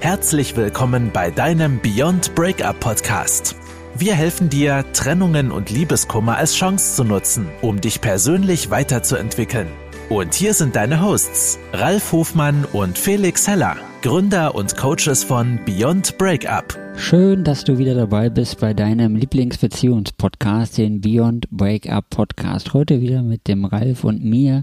[0.00, 3.56] Herzlich willkommen bei deinem Beyond Breakup Podcast.
[3.96, 9.66] Wir helfen dir, Trennungen und Liebeskummer als Chance zu nutzen, um dich persönlich weiterzuentwickeln.
[10.08, 16.16] Und hier sind deine Hosts, Ralf Hofmann und Felix Heller, Gründer und Coaches von Beyond
[16.16, 16.78] Breakup.
[16.96, 22.72] Schön, dass du wieder dabei bist bei deinem Lieblingsbeziehungspodcast, den Beyond Breakup Podcast.
[22.72, 24.62] Heute wieder mit dem Ralf und mir,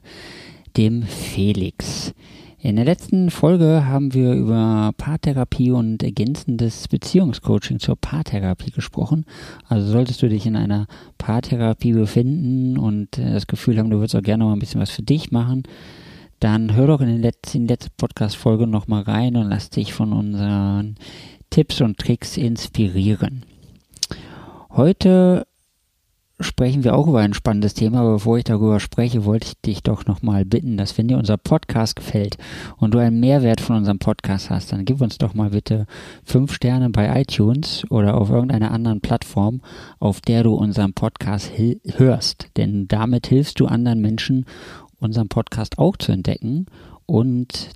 [0.78, 2.14] dem Felix.
[2.66, 9.26] In der letzten Folge haben wir über Paartherapie und ergänzendes Beziehungscoaching zur Paartherapie gesprochen.
[9.68, 10.88] Also solltest du dich in einer
[11.20, 14.90] Paartherapie befinden und äh, das Gefühl haben, du würdest auch gerne mal ein bisschen was
[14.90, 15.62] für dich machen,
[16.40, 20.96] dann hör doch in, den letzten, in Podcast-Folge nochmal rein und lass dich von unseren
[21.52, 23.44] Tipps und Tricks inspirieren.
[24.72, 25.46] Heute
[26.40, 29.84] sprechen wir auch über ein spannendes Thema, aber bevor ich darüber spreche, wollte ich dich
[29.84, 32.38] doch nochmal bitten, dass wenn dir unser Podcast gefällt
[32.78, 35.86] und du einen Mehrwert von unserem Podcast hast, dann gib uns doch mal bitte
[36.24, 39.62] fünf Sterne bei iTunes oder auf irgendeiner anderen Plattform,
[40.00, 42.50] auf der du unseren Podcast hörst.
[42.58, 44.46] Denn damit hilfst du anderen Menschen,
[45.00, 46.66] unseren Podcast auch zu entdecken
[47.06, 47.70] und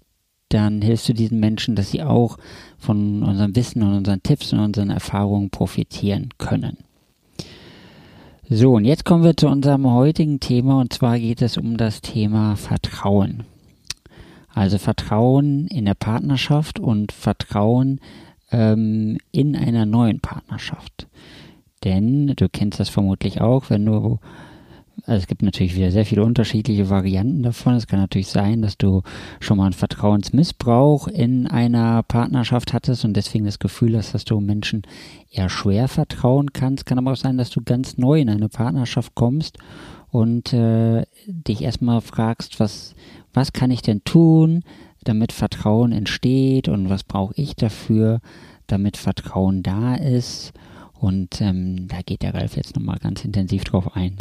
[0.49, 2.37] dann hilfst du diesen Menschen, dass sie auch
[2.77, 6.88] von unserem Wissen und unseren Tipps und unseren Erfahrungen profitieren können.
[8.51, 12.01] So, und jetzt kommen wir zu unserem heutigen Thema und zwar geht es um das
[12.01, 13.43] Thema Vertrauen.
[14.51, 18.01] Also Vertrauen in der Partnerschaft und Vertrauen
[18.51, 21.05] ähm, in einer neuen Partnerschaft.
[21.83, 24.17] Denn du kennst das vermutlich auch, wenn du
[25.05, 27.75] also es gibt natürlich wieder sehr viele unterschiedliche Varianten davon.
[27.75, 29.01] Es kann natürlich sein, dass du
[29.39, 34.39] schon mal einen Vertrauensmissbrauch in einer Partnerschaft hattest und deswegen das Gefühl hast, dass du
[34.39, 34.83] Menschen
[35.31, 36.85] eher schwer vertrauen kannst.
[36.85, 39.57] Kann aber auch sein, dass du ganz neu in eine Partnerschaft kommst
[40.09, 42.95] und äh, dich erstmal fragst, was,
[43.33, 44.63] was kann ich denn tun,
[45.03, 48.19] damit Vertrauen entsteht und was brauche ich dafür,
[48.67, 50.53] damit Vertrauen da ist.
[50.93, 54.17] Und ähm, da geht der Ralf jetzt nochmal ganz intensiv drauf ein.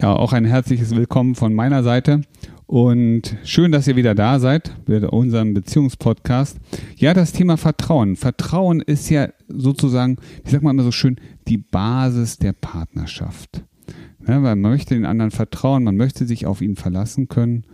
[0.00, 2.22] Ja, auch ein herzliches Willkommen von meiner Seite
[2.66, 6.58] und schön, dass ihr wieder da seid bei unserem Beziehungspodcast.
[6.96, 8.16] Ja, das Thema Vertrauen.
[8.16, 10.16] Vertrauen ist ja sozusagen,
[10.46, 11.16] ich sag mal immer so schön,
[11.46, 13.64] die Basis der Partnerschaft.
[14.26, 17.64] Ja, man möchte den anderen vertrauen, man möchte sich auf ihn verlassen können.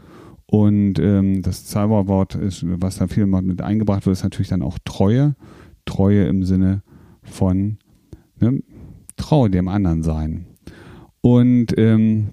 [0.46, 4.78] Und ähm, das Zauberwort ist, was da viel mit eingebracht wird, ist natürlich dann auch
[4.84, 5.36] Treue.
[5.84, 6.82] Treue im Sinne
[7.22, 7.78] von
[8.40, 8.60] ne,
[9.16, 10.46] Trau dem anderen sein.
[11.28, 12.30] Und ähm,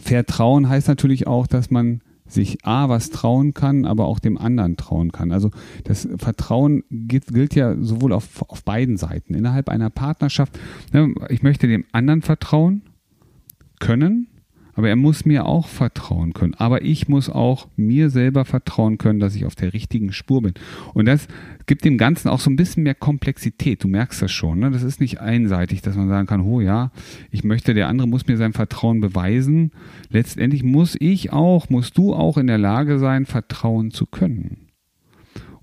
[0.00, 4.78] Vertrauen heißt natürlich auch, dass man sich A, was trauen kann, aber auch dem anderen
[4.78, 5.32] trauen kann.
[5.32, 5.50] Also
[5.84, 9.34] das Vertrauen gilt, gilt ja sowohl auf, auf beiden Seiten.
[9.34, 10.58] Innerhalb einer Partnerschaft,
[10.94, 12.82] ne, ich möchte dem anderen vertrauen
[13.80, 14.28] können,
[14.80, 16.54] aber er muss mir auch vertrauen können.
[16.54, 20.54] Aber ich muss auch mir selber vertrauen können, dass ich auf der richtigen Spur bin.
[20.94, 21.28] Und das
[21.66, 23.84] gibt dem Ganzen auch so ein bisschen mehr Komplexität.
[23.84, 24.60] Du merkst das schon.
[24.60, 24.70] Ne?
[24.70, 26.92] Das ist nicht einseitig, dass man sagen kann, oh ja,
[27.30, 29.72] ich möchte, der andere muss mir sein Vertrauen beweisen.
[30.08, 34.68] Letztendlich muss ich auch, musst du auch in der Lage sein, vertrauen zu können.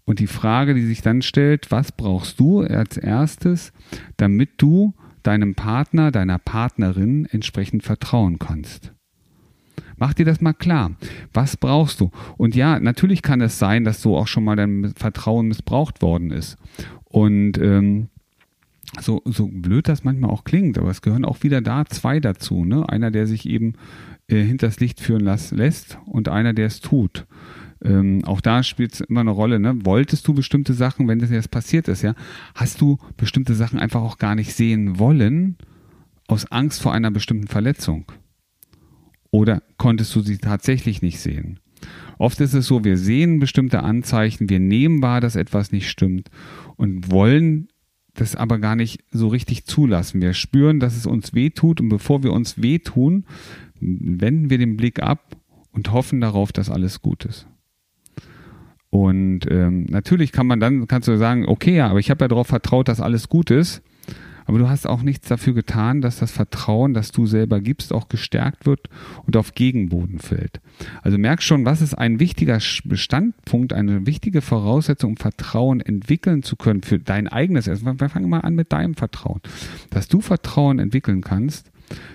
[0.05, 3.73] Und die Frage, die sich dann stellt, was brauchst du als erstes,
[4.17, 8.93] damit du deinem Partner, deiner Partnerin entsprechend vertrauen kannst?
[9.97, 10.91] Mach dir das mal klar.
[11.33, 12.11] Was brauchst du?
[12.37, 16.31] Und ja, natürlich kann es sein, dass so auch schon mal dein Vertrauen missbraucht worden
[16.31, 16.57] ist.
[17.03, 18.09] Und ähm,
[19.01, 22.63] so, so blöd das manchmal auch klingt, aber es gehören auch wieder da zwei dazu.
[22.63, 22.87] Ne?
[22.87, 23.73] Einer, der sich eben
[24.27, 27.25] äh, hinters Licht führen las, lässt und einer, der es tut.
[27.83, 29.59] Ähm, auch da spielt es immer eine Rolle.
[29.59, 29.85] Ne?
[29.85, 32.15] Wolltest du bestimmte Sachen, wenn das jetzt passiert ist, ja,
[32.55, 35.57] hast du bestimmte Sachen einfach auch gar nicht sehen wollen
[36.27, 38.05] aus Angst vor einer bestimmten Verletzung?
[39.31, 41.59] Oder konntest du sie tatsächlich nicht sehen?
[42.17, 46.29] Oft ist es so, wir sehen bestimmte Anzeichen, wir nehmen wahr, dass etwas nicht stimmt
[46.75, 47.67] und wollen
[48.15, 50.21] das aber gar nicht so richtig zulassen.
[50.21, 53.25] Wir spüren, dass es uns weh tut und bevor wir uns wehtun,
[53.79, 55.37] wenden wir den Blick ab
[55.71, 57.47] und hoffen darauf, dass alles gut ist.
[58.89, 62.29] Und ähm, natürlich kann man dann, kannst du sagen, okay, ja, aber ich habe ja
[62.29, 63.83] darauf vertraut, dass alles gut ist.
[64.47, 68.07] Aber du hast auch nichts dafür getan, dass das Vertrauen, das du selber gibst, auch
[68.07, 68.89] gestärkt wird
[69.25, 70.61] und auf Gegenboden fällt.
[71.01, 76.55] Also merk schon, was ist ein wichtiger Bestandpunkt, eine wichtige Voraussetzung, um Vertrauen entwickeln zu
[76.55, 77.67] können für dein eigenes.
[77.67, 79.41] Wir fangen mal an mit deinem Vertrauen.
[79.89, 81.69] Dass du Vertrauen entwickeln kannst,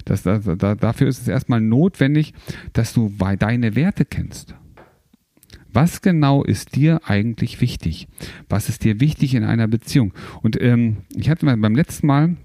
[0.07, 2.33] das, da, da, dafür ist es erstmal notwendig,
[2.73, 4.55] dass du deine Werte kennst.
[5.73, 8.09] Was genau ist dir eigentlich wichtig?
[8.49, 10.13] Was ist dir wichtig in einer Beziehung?
[10.43, 12.37] Und ähm, ich hatte mal beim letzten Mal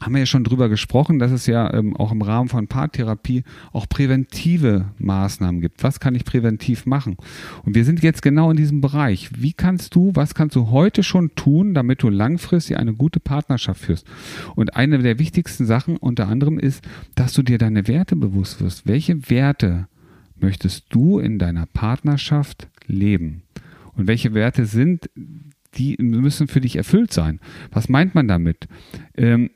[0.00, 3.44] haben wir ja schon drüber gesprochen, dass es ja ähm, auch im Rahmen von Paartherapie
[3.72, 5.82] auch präventive Maßnahmen gibt.
[5.82, 7.16] Was kann ich präventiv machen?
[7.64, 9.30] Und wir sind jetzt genau in diesem Bereich.
[9.36, 13.80] Wie kannst du, was kannst du heute schon tun, damit du langfristig eine gute Partnerschaft
[13.80, 14.06] führst?
[14.56, 16.84] Und eine der wichtigsten Sachen unter anderem ist,
[17.14, 18.86] dass du dir deine Werte bewusst wirst.
[18.86, 19.88] Welche Werte
[20.36, 23.42] möchtest du in deiner Partnerschaft leben?
[23.94, 25.08] Und welche Werte sind
[25.76, 27.40] die müssen für dich erfüllt sein.
[27.70, 28.68] Was meint man damit?
[29.16, 29.50] Ähm,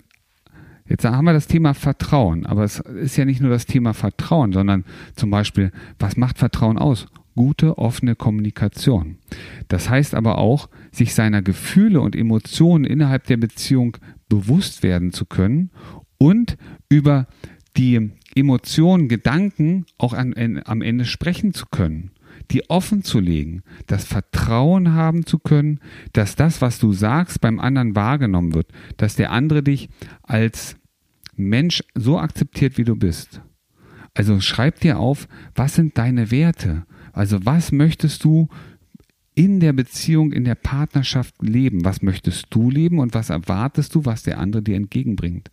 [0.88, 4.54] Jetzt haben wir das Thema Vertrauen, aber es ist ja nicht nur das Thema Vertrauen,
[4.54, 4.86] sondern
[5.16, 7.08] zum Beispiel, was macht Vertrauen aus?
[7.36, 9.18] Gute, offene Kommunikation.
[9.68, 13.98] Das heißt aber auch, sich seiner Gefühle und Emotionen innerhalb der Beziehung
[14.30, 15.70] bewusst werden zu können
[16.16, 16.56] und
[16.88, 17.26] über
[17.76, 22.10] die Emotionen, Gedanken auch an, am Ende sprechen zu können
[22.50, 25.80] die offen zu legen, das Vertrauen haben zu können,
[26.12, 29.88] dass das, was du sagst, beim anderen wahrgenommen wird, dass der andere dich
[30.22, 30.76] als
[31.36, 33.42] Mensch so akzeptiert, wie du bist.
[34.14, 36.84] Also schreib dir auf, was sind deine Werte?
[37.12, 38.48] Also was möchtest du
[39.38, 41.84] in der Beziehung, in der Partnerschaft leben?
[41.84, 45.52] Was möchtest du leben und was erwartest du, was der andere dir entgegenbringt?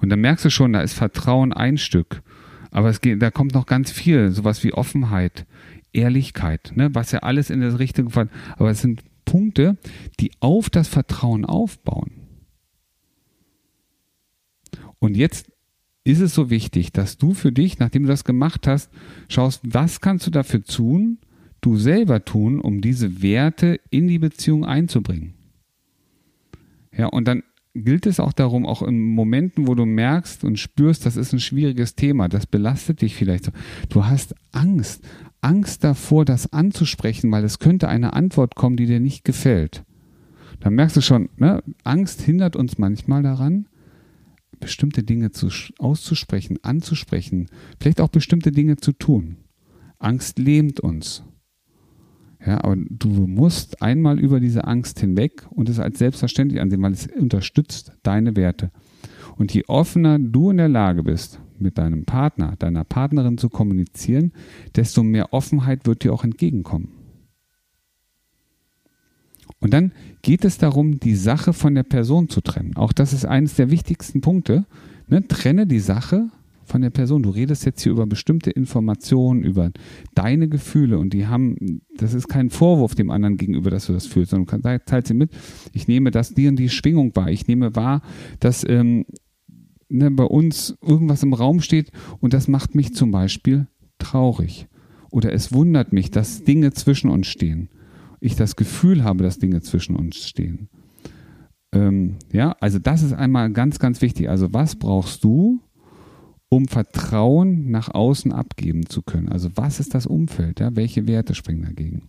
[0.00, 2.22] Und dann merkst du schon, da ist Vertrauen ein Stück.
[2.70, 5.44] Aber es geht, da kommt noch ganz viel, sowas wie Offenheit,
[5.92, 8.30] Ehrlichkeit, ne, was ja alles in das Richtige fällt.
[8.56, 9.76] Aber es sind Punkte,
[10.18, 12.12] die auf das Vertrauen aufbauen.
[14.98, 15.52] Und jetzt
[16.04, 18.90] ist es so wichtig, dass du für dich, nachdem du das gemacht hast,
[19.28, 21.18] schaust, was kannst du dafür tun,
[21.66, 25.34] du selber tun, um diese Werte in die Beziehung einzubringen.
[26.96, 27.42] Ja, und dann
[27.74, 31.40] gilt es auch darum, auch in Momenten, wo du merkst und spürst, das ist ein
[31.40, 33.52] schwieriges Thema, das belastet dich vielleicht so.
[33.88, 35.04] Du hast Angst,
[35.40, 39.84] Angst davor, das anzusprechen, weil es könnte eine Antwort kommen, die dir nicht gefällt.
[40.60, 41.62] Dann merkst du schon, ne?
[41.84, 43.68] Angst hindert uns manchmal daran,
[44.58, 45.48] bestimmte Dinge zu,
[45.78, 47.48] auszusprechen, anzusprechen,
[47.78, 49.36] vielleicht auch bestimmte Dinge zu tun.
[49.98, 51.24] Angst lähmt uns.
[52.44, 56.92] Ja, aber du musst einmal über diese Angst hinweg und es als selbstverständlich ansehen, weil
[56.92, 58.70] es unterstützt deine Werte.
[59.36, 64.32] Und je offener du in der Lage bist, mit deinem Partner, deiner Partnerin zu kommunizieren,
[64.74, 66.88] desto mehr Offenheit wird dir auch entgegenkommen.
[69.60, 69.92] Und dann
[70.22, 72.76] geht es darum, die Sache von der Person zu trennen.
[72.76, 74.66] Auch das ist eines der wichtigsten Punkte.
[75.08, 75.26] Ne?
[75.26, 76.28] Trenne die Sache
[76.66, 77.22] von der Person.
[77.22, 79.70] Du redest jetzt hier über bestimmte Informationen, über
[80.14, 84.06] deine Gefühle und die haben, das ist kein Vorwurf dem anderen gegenüber, dass du das
[84.06, 85.30] fühlst, sondern du teilst sie mit.
[85.72, 87.30] Ich nehme das dir und die Schwingung wahr.
[87.30, 88.02] Ich nehme wahr,
[88.40, 89.06] dass ähm,
[89.88, 91.90] ne, bei uns irgendwas im Raum steht
[92.20, 94.68] und das macht mich zum Beispiel traurig.
[95.10, 97.68] Oder es wundert mich, dass Dinge zwischen uns stehen.
[98.20, 100.68] Ich das Gefühl habe, dass Dinge zwischen uns stehen.
[101.72, 104.28] Ähm, ja, also das ist einmal ganz, ganz wichtig.
[104.28, 105.60] Also was brauchst du,
[106.48, 109.28] um Vertrauen nach außen abgeben zu können.
[109.28, 110.60] Also was ist das Umfeld?
[110.60, 110.76] Ja?
[110.76, 112.08] Welche Werte springen dagegen?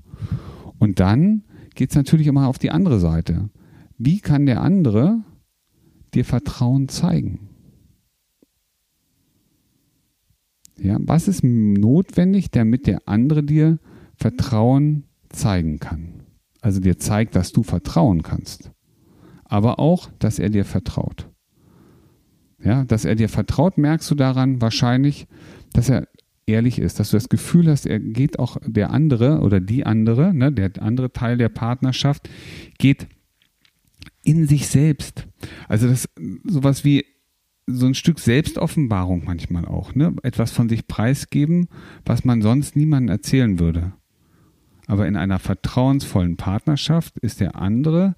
[0.79, 1.43] Und dann
[1.75, 3.49] geht es natürlich immer auf die andere Seite.
[3.97, 5.23] Wie kann der andere
[6.13, 7.49] dir Vertrauen zeigen?
[10.79, 13.79] Ja, was ist notwendig, damit der andere dir
[14.15, 16.23] Vertrauen zeigen kann?
[16.61, 18.71] Also dir zeigt, dass du vertrauen kannst,
[19.45, 21.29] aber auch, dass er dir vertraut.
[22.67, 25.25] Ja, dass er dir vertraut, merkst du daran wahrscheinlich,
[25.71, 26.09] dass er
[26.45, 30.33] ehrlich ist, dass du das Gefühl hast, er geht auch der andere oder die andere,
[30.33, 32.29] ne, der andere Teil der Partnerschaft,
[32.77, 33.07] geht
[34.21, 35.27] in sich selbst.
[35.69, 36.09] Also das
[36.43, 37.05] sowas wie
[37.67, 40.13] so ein Stück Selbstoffenbarung manchmal auch, ne?
[40.23, 41.69] Etwas von sich preisgeben,
[42.05, 43.93] was man sonst niemandem erzählen würde.
[44.87, 48.17] Aber in einer vertrauensvollen Partnerschaft ist der andere,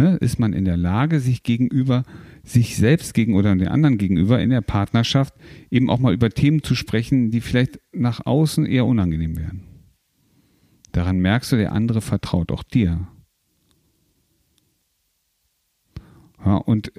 [0.00, 2.04] ne, ist man in der Lage, sich gegenüber
[2.42, 5.34] sich selbst gegen oder den anderen gegenüber in der Partnerschaft
[5.70, 9.62] eben auch mal über Themen zu sprechen, die vielleicht nach außen eher unangenehm wären.
[10.92, 13.08] Daran merkst du, der andere vertraut auch dir.
[16.42, 16.92] Ja, und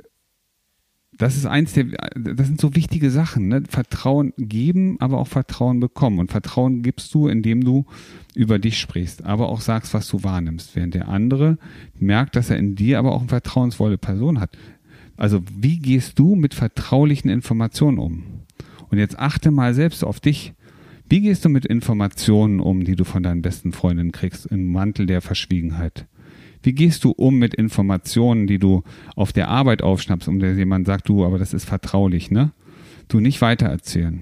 [1.22, 1.86] das ist eins der,
[2.16, 3.62] das sind so wichtige Sachen, ne?
[3.70, 6.18] Vertrauen geben, aber auch Vertrauen bekommen.
[6.18, 7.86] Und Vertrauen gibst du, indem du
[8.34, 10.76] über dich sprichst, aber auch sagst, was du wahrnimmst.
[10.76, 11.60] Während der andere
[12.00, 14.58] merkt, dass er in dir aber auch eine vertrauensvolle Person hat.
[15.16, 18.24] Also wie gehst du mit vertraulichen Informationen um?
[18.90, 20.54] Und jetzt achte mal selbst auf dich.
[21.08, 25.06] Wie gehst du mit Informationen um, die du von deinen besten Freundinnen kriegst, im Mantel
[25.06, 26.08] der Verschwiegenheit?
[26.64, 28.84] Wie gehst du um mit Informationen, die du
[29.16, 32.52] auf der Arbeit aufschnappst, um der jemand sagt, du, aber das ist vertraulich, ne?
[33.08, 34.22] Du nicht weitererzählen.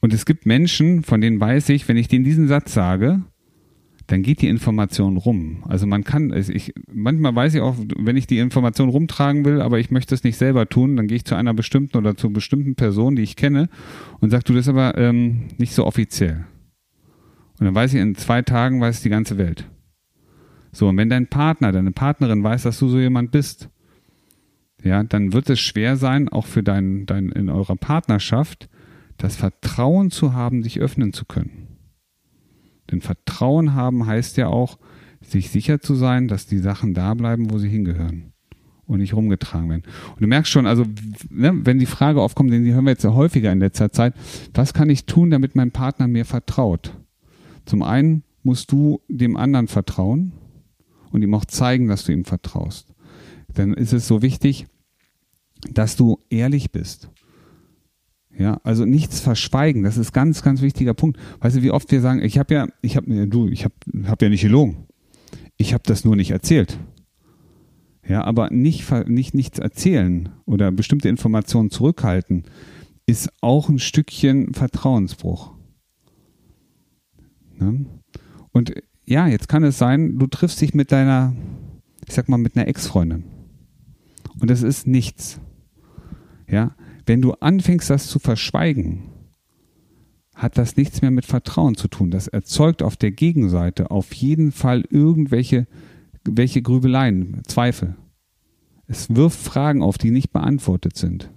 [0.00, 3.22] Und es gibt Menschen, von denen weiß ich, wenn ich denen diesen Satz sage,
[4.08, 5.64] dann geht die Information rum.
[5.68, 9.78] Also man kann, ich, manchmal weiß ich auch, wenn ich die Information rumtragen will, aber
[9.78, 12.74] ich möchte es nicht selber tun, dann gehe ich zu einer bestimmten oder zu bestimmten
[12.74, 13.68] Person, die ich kenne,
[14.20, 16.46] und sage, du, das ist aber ähm, nicht so offiziell.
[17.60, 19.68] Und dann weiß ich, in zwei Tagen weiß die ganze Welt.
[20.72, 23.68] So, und wenn dein Partner, deine Partnerin weiß, dass du so jemand bist,
[24.82, 28.68] ja, dann wird es schwer sein, auch für dein, dein, in eurer Partnerschaft,
[29.16, 31.66] das Vertrauen zu haben, sich öffnen zu können.
[32.90, 34.78] Denn Vertrauen haben heißt ja auch,
[35.20, 38.32] sich sicher zu sein, dass die Sachen da bleiben, wo sie hingehören
[38.86, 39.82] und nicht rumgetragen werden.
[40.14, 40.84] Und du merkst schon, also
[41.28, 44.14] ne, wenn die Frage aufkommt, die hören wir jetzt ja häufiger in letzter Zeit,
[44.54, 46.96] was kann ich tun, damit mein Partner mir vertraut?
[47.66, 50.32] Zum einen musst du dem anderen vertrauen
[51.10, 52.94] und ihm auch zeigen, dass du ihm vertraust.
[53.54, 54.66] Dann ist es so wichtig,
[55.72, 57.10] dass du ehrlich bist.
[58.38, 61.18] Ja, also nichts verschweigen, das ist ganz, ganz wichtiger Punkt.
[61.40, 63.74] Weißt du, wie oft wir sagen, ich habe ja, ich habe, du, ich habe
[64.06, 64.86] hab ja nicht gelogen.
[65.56, 66.78] Ich habe das nur nicht erzählt.
[68.08, 72.44] Ja, aber nicht, nicht nichts erzählen oder bestimmte Informationen zurückhalten,
[73.06, 75.52] ist auch ein Stückchen Vertrauensbruch.
[77.58, 77.86] Ne?
[78.52, 78.72] Und
[79.08, 81.34] ja, jetzt kann es sein, du triffst dich mit deiner,
[82.06, 83.24] ich sag mal, mit einer Ex-Freundin.
[84.40, 85.40] Und das ist nichts.
[86.48, 86.74] Ja,
[87.06, 89.10] wenn du anfängst, das zu verschweigen,
[90.34, 92.10] hat das nichts mehr mit Vertrauen zu tun.
[92.10, 95.66] Das erzeugt auf der Gegenseite auf jeden Fall irgendwelche
[96.24, 97.96] welche Grübeleien, Zweifel.
[98.86, 101.30] Es wirft Fragen auf, die nicht beantwortet sind.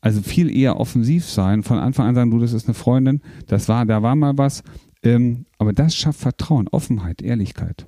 [0.00, 3.68] Also viel eher offensiv sein, von Anfang an sagen, du, das ist eine Freundin, das
[3.68, 4.62] war, da war mal was.
[5.06, 7.86] Ähm, aber das schafft Vertrauen, Offenheit, Ehrlichkeit.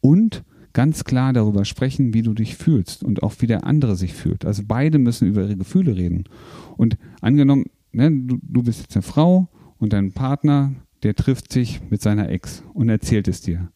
[0.00, 4.12] Und ganz klar darüber sprechen, wie du dich fühlst und auch wie der andere sich
[4.12, 4.44] fühlt.
[4.44, 6.24] Also beide müssen über ihre Gefühle reden.
[6.76, 9.48] Und angenommen, ne, du, du bist jetzt eine Frau
[9.78, 10.72] und dein Partner,
[11.04, 13.70] der trifft sich mit seiner Ex und erzählt es dir.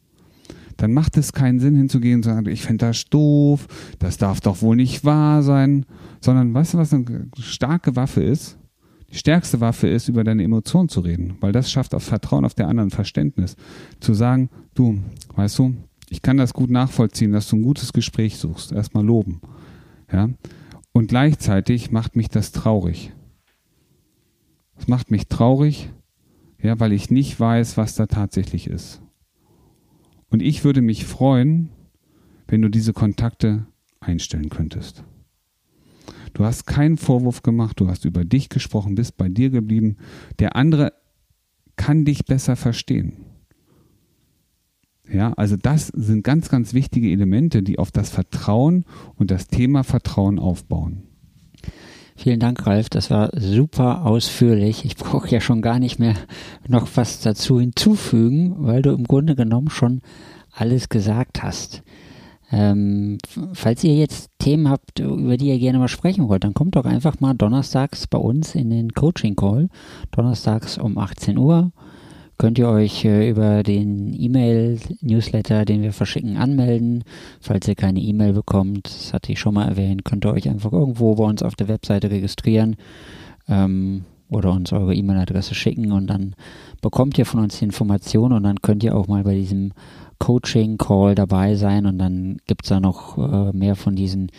[0.76, 3.68] Dann macht es keinen Sinn hinzugehen und zu sagen, ich finde das doof,
[4.00, 5.86] das darf doch wohl nicht wahr sein,
[6.20, 8.58] sondern weißt du, was eine starke Waffe ist?
[9.12, 12.54] Die stärkste Waffe ist, über deine Emotionen zu reden, weil das schafft auf Vertrauen auf
[12.54, 13.56] der anderen Verständnis.
[14.00, 15.00] Zu sagen, du,
[15.36, 15.74] weißt du,
[16.08, 18.72] ich kann das gut nachvollziehen, dass du ein gutes Gespräch suchst.
[18.72, 19.42] Erstmal loben.
[20.10, 20.30] Ja.
[20.92, 23.12] Und gleichzeitig macht mich das traurig.
[24.78, 25.90] Es macht mich traurig,
[26.60, 29.02] ja, weil ich nicht weiß, was da tatsächlich ist.
[30.30, 31.68] Und ich würde mich freuen,
[32.48, 33.66] wenn du diese Kontakte
[34.00, 35.04] einstellen könntest.
[36.34, 39.96] Du hast keinen Vorwurf gemacht, du hast über dich gesprochen, bist bei dir geblieben.
[40.38, 40.92] Der andere
[41.76, 43.24] kann dich besser verstehen.
[45.10, 48.84] Ja, also das sind ganz, ganz wichtige Elemente, die auf das Vertrauen
[49.16, 51.02] und das Thema Vertrauen aufbauen.
[52.16, 52.88] Vielen Dank, Ralf.
[52.88, 54.84] Das war super ausführlich.
[54.84, 56.14] Ich brauche ja schon gar nicht mehr
[56.68, 60.02] noch was dazu hinzufügen, weil du im Grunde genommen schon
[60.52, 61.82] alles gesagt hast.
[62.52, 63.16] Ähm,
[63.54, 66.84] falls ihr jetzt Themen habt, über die ihr gerne mal sprechen wollt, dann kommt doch
[66.84, 69.68] einfach mal donnerstags bei uns in den Coaching Call.
[70.10, 71.72] Donnerstags um 18 Uhr
[72.42, 77.04] könnt ihr euch äh, über den E-Mail-Newsletter, den wir verschicken, anmelden.
[77.40, 80.72] Falls ihr keine E-Mail bekommt, das hatte ich schon mal erwähnt, könnt ihr euch einfach
[80.72, 82.76] irgendwo bei uns auf der Webseite registrieren
[83.48, 86.34] ähm, oder uns eure E-Mail-Adresse schicken und dann
[86.80, 89.72] bekommt ihr von uns die Information und dann könnt ihr auch mal bei diesem
[90.22, 94.30] Coaching-Call dabei sein und dann gibt es da noch äh, mehr von diesen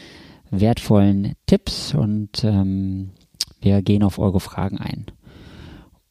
[0.49, 3.09] wertvollen Tipps und ähm,
[3.59, 5.07] wir gehen auf eure Fragen ein.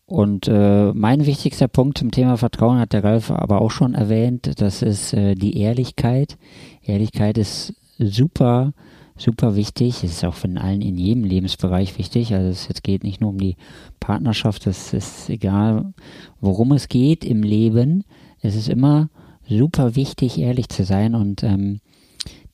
[0.05, 4.61] Und äh, mein wichtigster Punkt zum Thema Vertrauen hat der Ralf aber auch schon erwähnt.
[4.61, 6.37] Das ist äh, die Ehrlichkeit.
[6.83, 8.75] Ehrlichkeit ist super,
[9.17, 10.05] super wichtig.
[10.05, 12.35] Es ist auch in allen, in jedem Lebensbereich wichtig.
[12.35, 13.57] Also es jetzt geht nicht nur um die
[14.01, 14.67] Partnerschaft.
[14.67, 15.95] Es ist egal,
[16.43, 18.05] worum es geht im Leben.
[18.43, 19.09] Es ist immer
[19.49, 21.15] super wichtig, ehrlich zu sein.
[21.15, 21.81] Und ähm,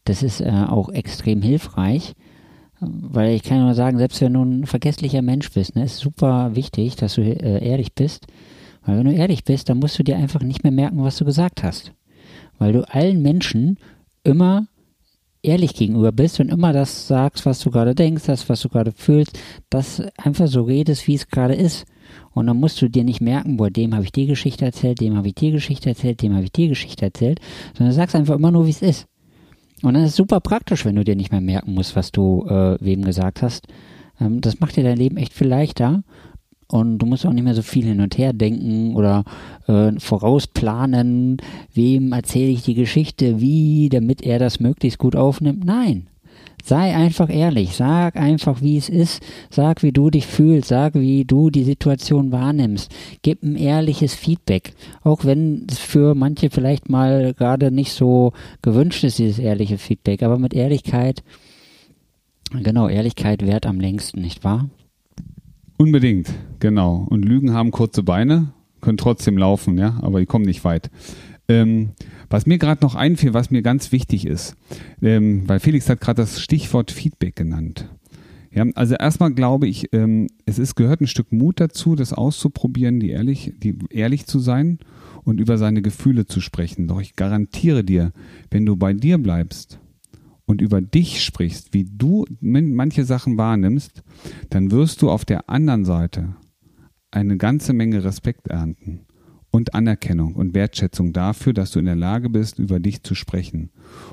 [0.04, 2.14] das ist äh, auch extrem hilfreich
[2.80, 6.54] weil ich kann nur sagen, selbst wenn du ein vergesslicher Mensch bist, ne, ist super
[6.54, 8.26] wichtig, dass du äh, ehrlich bist.
[8.85, 11.25] Weil wenn du ehrlich bist, dann musst du dir einfach nicht mehr merken, was du
[11.25, 11.92] gesagt hast.
[12.59, 13.78] Weil du allen Menschen
[14.23, 14.66] immer
[15.42, 18.92] ehrlich gegenüber bist und immer das sagst, was du gerade denkst, das, was du gerade
[18.92, 19.38] fühlst,
[19.71, 21.87] das einfach so redest, wie es gerade ist.
[22.33, 25.16] Und dann musst du dir nicht merken, boah, dem habe ich die Geschichte erzählt, dem
[25.16, 27.40] habe ich die Geschichte erzählt, dem habe ich die Geschichte erzählt,
[27.76, 29.07] sondern sagst einfach immer nur, wie es ist.
[29.83, 32.45] Und dann ist es super praktisch, wenn du dir nicht mehr merken musst, was du
[32.49, 33.68] äh, wem gesagt hast.
[34.21, 36.02] Ähm, das macht dir dein Leben echt viel leichter.
[36.71, 39.25] Und du musst auch nicht mehr so viel hin und her denken oder
[39.67, 41.39] äh, vorausplanen,
[41.73, 45.65] wem erzähle ich die Geschichte, wie, damit er das möglichst gut aufnimmt.
[45.65, 46.09] Nein.
[46.63, 51.25] Sei einfach ehrlich, sag einfach, wie es ist, sag, wie du dich fühlst, sag, wie
[51.25, 52.93] du die Situation wahrnimmst.
[53.23, 59.03] Gib ein ehrliches Feedback, auch wenn es für manche vielleicht mal gerade nicht so gewünscht
[59.05, 61.23] ist, dieses ehrliche Feedback, aber mit Ehrlichkeit,
[62.51, 64.69] genau, Ehrlichkeit währt am längsten, nicht wahr?
[65.78, 67.06] Unbedingt, genau.
[67.08, 70.90] Und Lügen haben kurze Beine, können trotzdem laufen, ja, aber die kommen nicht weit.
[71.49, 71.90] Ähm,
[72.28, 74.56] was mir gerade noch einfiel, was mir ganz wichtig ist,
[75.00, 77.88] ähm, weil Felix hat gerade das Stichwort Feedback genannt.
[78.50, 82.99] Ja, also erstmal glaube ich, ähm, es ist, gehört ein Stück Mut dazu, das auszuprobieren,
[82.99, 84.80] die ehrlich, die ehrlich zu sein
[85.23, 86.88] und über seine Gefühle zu sprechen.
[86.88, 88.12] Doch ich garantiere dir,
[88.50, 89.78] wenn du bei dir bleibst
[90.49, 94.02] und über dich sprichst, wie du manche Sachen wahrnimmst,
[94.49, 96.37] dann wirst du auf der anderen Seite
[97.11, 99.05] eine ganze Menge Respekt ernten
[99.50, 103.71] und Anerkennung und Wertschätzung dafür, dass du in der Lage bist, über dich zu sprechen.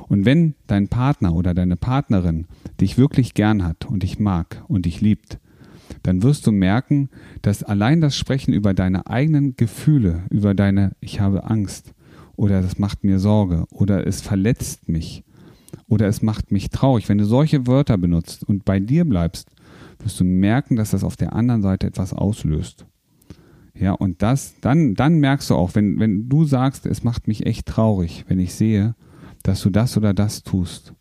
[0.10, 2.48] Und wenn dein Partner oder deine Partnerin
[2.82, 5.40] dich wirklich gern hat und dich mag und dich liebt,
[6.04, 7.10] dann wirst du merken,
[7.44, 11.94] dass allein das Sprechen über deine eigenen Gefühle, über deine Ich habe Angst
[12.36, 15.24] oder das macht mir Sorge oder es verletzt mich
[15.88, 19.50] oder es macht mich traurig, wenn du solche Wörter benutzt und bei dir bleibst,
[20.00, 22.86] wirst du merken, dass das auf der anderen Seite etwas auslöst.
[23.78, 27.46] Ja, und das, dann, dann merkst du auch, wenn, wenn du sagst, es macht mich
[27.46, 28.96] echt traurig, wenn ich sehe,
[29.44, 30.94] dass du das oder das tust.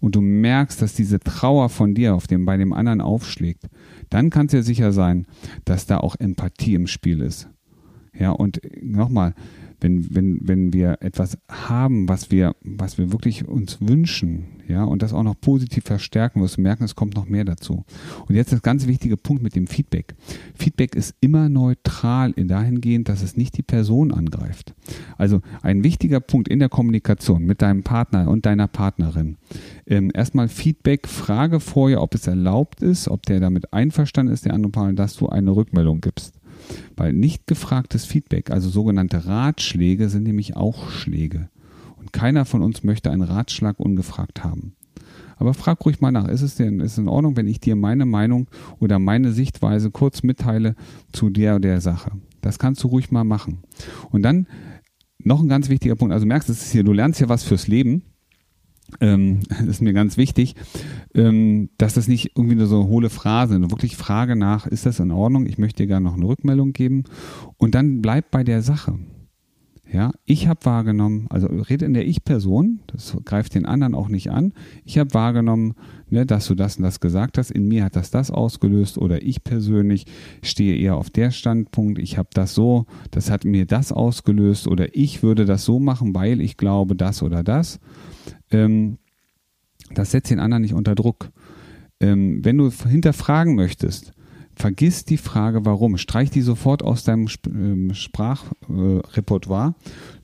[0.00, 3.68] Und du merkst, dass diese Trauer von dir auf dem, bei dem anderen aufschlägt,
[4.10, 5.26] dann kannst du dir sicher sein,
[5.64, 7.48] dass da auch Empathie im Spiel ist.
[8.16, 9.34] Ja, und nochmal,
[9.84, 15.02] wenn, wenn, wenn wir etwas haben, was wir, was wir wirklich uns wünschen, ja, und
[15.02, 17.84] das auch noch positiv verstärken, wirst du merken, es kommt noch mehr dazu.
[18.26, 20.14] Und jetzt das ganz wichtige Punkt mit dem Feedback.
[20.54, 24.74] Feedback ist immer neutral in dahingehend, dass es nicht die Person angreift.
[25.18, 29.36] Also ein wichtiger Punkt in der Kommunikation mit deinem Partner und deiner Partnerin.
[29.86, 34.54] Ähm, erstmal Feedback, frage vorher, ob es erlaubt ist, ob der damit einverstanden ist, der
[34.54, 36.33] andere Partner, dass du eine Rückmeldung gibst.
[36.96, 41.48] Weil nicht gefragtes Feedback, also sogenannte Ratschläge, sind nämlich auch Schläge.
[41.96, 44.74] Und keiner von uns möchte einen Ratschlag ungefragt haben.
[45.36, 47.76] Aber frag ruhig mal nach, ist es denn, ist es in Ordnung, wenn ich dir
[47.76, 50.76] meine Meinung oder meine Sichtweise kurz mitteile
[51.12, 52.12] zu der oder der Sache?
[52.40, 53.62] Das kannst du ruhig mal machen.
[54.10, 54.46] Und dann
[55.18, 56.12] noch ein ganz wichtiger Punkt.
[56.12, 58.02] Also merkst, du, du lernst hier was fürs Leben
[59.00, 60.54] ähm, das ist mir ganz wichtig,
[61.14, 63.70] ähm, dass das nicht irgendwie nur so hohle Phrasen sind.
[63.70, 65.46] Wirklich Frage nach, ist das in Ordnung?
[65.46, 67.04] Ich möchte dir gerne noch eine Rückmeldung geben.
[67.56, 68.98] Und dann bleib bei der Sache.
[69.94, 74.28] Ja, ich habe wahrgenommen, also rede in der Ich-Person, das greift den anderen auch nicht
[74.32, 74.52] an.
[74.84, 75.74] Ich habe wahrgenommen,
[76.10, 77.52] ne, dass du das und das gesagt hast.
[77.52, 80.06] In mir hat das das ausgelöst oder ich persönlich
[80.42, 82.00] stehe eher auf der Standpunkt.
[82.00, 86.12] Ich habe das so, das hat mir das ausgelöst oder ich würde das so machen,
[86.12, 87.78] weil ich glaube das oder das
[88.50, 88.98] ähm,
[89.92, 91.30] das setzt den anderen nicht unter Druck.
[92.00, 94.12] Ähm, wenn du hinterfragen möchtest,
[94.56, 95.96] vergiss die Frage, warum.
[95.98, 99.74] Streich die sofort aus deinem ähm, Sprachrepertoire,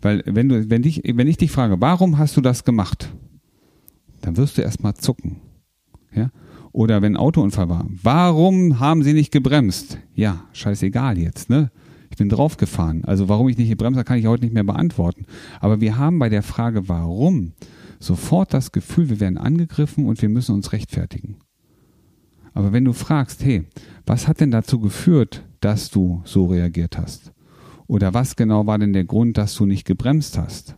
[0.00, 3.12] weil wenn du, wenn dich, wenn ich dich frage, warum hast du das gemacht,
[4.20, 5.36] dann wirst du erstmal zucken.
[6.14, 6.30] Ja?
[6.72, 9.98] Oder wenn ein Autounfall war, warum haben sie nicht gebremst?
[10.14, 11.70] Ja, scheißegal jetzt, ne?
[12.10, 13.04] Ich bin draufgefahren.
[13.04, 15.26] Also warum ich nicht gebremst habe, kann ich heute nicht mehr beantworten.
[15.60, 17.52] Aber wir haben bei der Frage, warum,
[18.00, 21.36] sofort das Gefühl, wir werden angegriffen und wir müssen uns rechtfertigen.
[22.60, 23.64] Aber wenn du fragst, hey,
[24.04, 27.32] was hat denn dazu geführt, dass du so reagiert hast?
[27.86, 30.76] Oder was genau war denn der Grund, dass du nicht gebremst hast?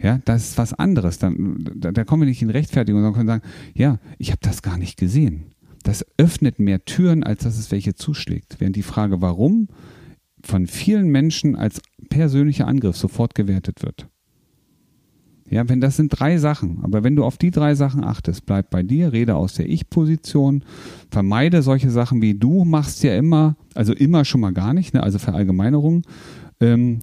[0.00, 1.18] Ja, das ist was anderes.
[1.18, 3.42] Dann, da, da kommen wir nicht in Rechtfertigung, sondern können sagen,
[3.74, 5.46] ja, ich habe das gar nicht gesehen.
[5.82, 8.60] Das öffnet mehr Türen, als dass es welche zuschlägt.
[8.60, 9.66] Während die Frage, warum,
[10.44, 14.06] von vielen Menschen als persönlicher Angriff sofort gewertet wird.
[15.52, 18.70] Ja, wenn das sind drei Sachen, aber wenn du auf die drei Sachen achtest, bleib
[18.70, 20.64] bei dir, rede aus der Ich-Position,
[21.10, 25.02] vermeide solche Sachen wie du machst ja immer, also immer schon mal gar nicht, ne,
[25.02, 26.04] also Verallgemeinerung.
[26.58, 27.00] Ähm,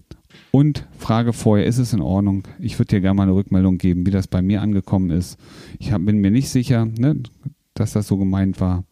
[0.49, 2.47] und frage vorher, ist es in Ordnung?
[2.57, 5.37] Ich würde dir gerne mal eine Rückmeldung geben, wie das bei mir angekommen ist.
[5.77, 7.21] Ich hab, bin mir nicht sicher, ne,
[7.75, 8.83] dass das so gemeint war.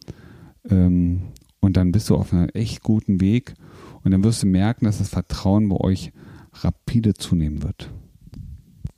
[0.70, 1.22] Ähm,
[1.58, 3.54] und dann bist du auf einem echt guten Weg
[4.04, 6.12] und dann wirst du merken, dass das Vertrauen bei euch
[6.52, 7.90] rapide zunehmen wird.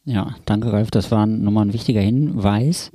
[0.05, 2.91] Ja, danke Ralf, das war nochmal ein wichtiger Hinweis.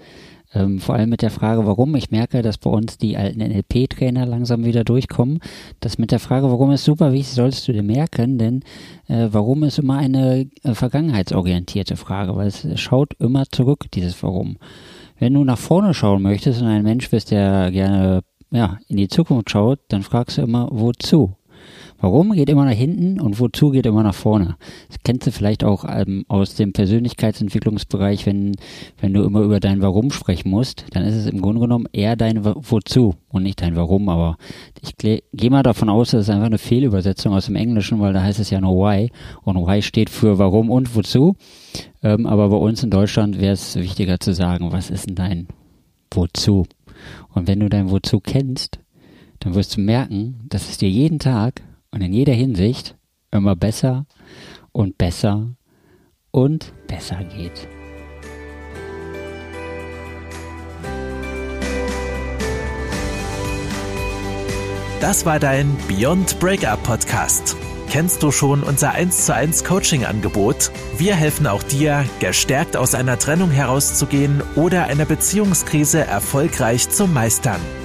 [0.53, 1.95] Ähm, vor allem mit der Frage, warum.
[1.95, 5.39] Ich merke, dass bei uns die alten NLP-Trainer langsam wieder durchkommen.
[5.81, 8.63] Das mit der Frage, warum ist super wichtig, solltest du dir merken, denn
[9.07, 14.57] äh, warum ist immer eine äh, vergangenheitsorientierte Frage, weil es schaut immer zurück, dieses Warum.
[15.19, 19.09] Wenn du nach vorne schauen möchtest und ein Mensch bist, der gerne ja, in die
[19.09, 21.35] Zukunft schaut, dann fragst du immer, wozu?
[21.99, 24.57] Warum geht immer nach hinten und wozu geht immer nach vorne?
[24.89, 28.55] Das kennst du vielleicht auch ähm, aus dem Persönlichkeitsentwicklungsbereich, wenn,
[28.99, 32.15] wenn du immer über dein Warum sprechen musst, dann ist es im Grunde genommen eher
[32.15, 34.09] dein Wozu und nicht dein Warum.
[34.09, 34.37] Aber
[34.81, 38.21] ich gehe mal davon aus, das ist einfach eine Fehlübersetzung aus dem Englischen, weil da
[38.21, 39.09] heißt es ja nur Why
[39.43, 41.35] und Why steht für Warum und Wozu.
[42.03, 45.47] Ähm, aber bei uns in Deutschland wäre es wichtiger zu sagen, was ist denn dein
[46.11, 46.65] Wozu?
[47.33, 48.79] Und wenn du dein Wozu kennst,
[49.45, 52.95] dann wirst du merken, dass es dir jeden Tag und in jeder Hinsicht
[53.29, 54.07] immer besser
[54.71, 55.55] und besser
[56.31, 57.67] und besser geht.
[64.99, 67.55] Das war dein Beyond Breakup Podcast.
[67.91, 70.71] Kennst du schon unser 1 zu 1 Coaching Angebot?
[70.97, 77.61] Wir helfen auch dir, gestärkt aus einer Trennung herauszugehen oder eine Beziehungskrise erfolgreich zu meistern.